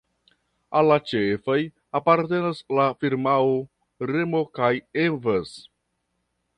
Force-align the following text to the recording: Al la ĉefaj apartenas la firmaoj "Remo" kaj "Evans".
Al 0.79 0.87
la 0.91 0.95
ĉefaj 1.11 1.57
apartenas 2.01 2.63
la 2.79 2.87
firmaoj 3.05 4.11
"Remo" 4.15 4.45
kaj 4.61 4.75
"Evans". 5.07 5.57